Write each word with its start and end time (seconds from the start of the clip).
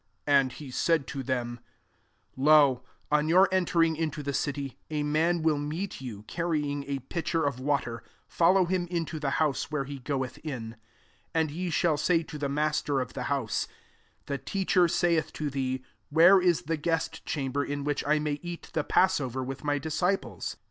10 0.25 0.35
And 0.35 0.51
he 0.53 0.71
said 0.71 1.05
to 1.05 1.21
them, 1.21 1.59
Lo, 2.35 2.83
on 3.11 3.29
your 3.29 3.47
en 3.51 3.65
tering 3.67 3.95
into 3.95 4.23
the 4.23 4.33
city, 4.33 4.79
a 4.89 5.03
man 5.03 5.43
will 5.43 5.59
meet 5.59 6.01
you, 6.01 6.23
carrying 6.23 6.83
a 6.85 6.97
pitcher 6.97 7.43
of 7.45 7.59
water; 7.59 8.01
follow 8.27 8.65
him 8.65 8.87
into 8.87 9.19
the 9.19 9.29
house 9.37 9.69
Where 9.69 9.83
he 9.83 9.99
goeth 9.99 10.39
in. 10.39 10.69
11 11.35 11.35
And 11.35 11.51
ye 11.51 11.69
shall 11.69 11.97
say 11.97 12.23
to 12.23 12.39
the 12.39 12.49
master 12.49 12.99
of 12.99 13.13
the 13.13 13.25
house, 13.29 13.67
* 13.95 14.25
The 14.25 14.39
Teacher 14.39 14.87
saith 14.87 15.31
to 15.33 15.51
thee, 15.51 15.83
Where 16.09 16.41
is 16.41 16.63
the 16.63 16.77
guest 16.77 17.23
chamber, 17.27 17.63
in 17.63 17.83
which 17.83 18.03
I 18.07 18.17
may 18.17 18.39
eat 18.41 18.71
the 18.73 18.83
passover 18.83 19.43
with 19.43 19.63
my 19.63 19.77
dis 19.77 20.01
ciples?' 20.01 20.55